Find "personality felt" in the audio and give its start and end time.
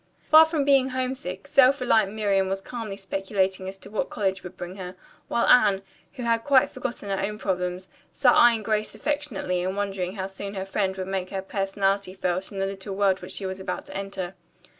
11.43-12.51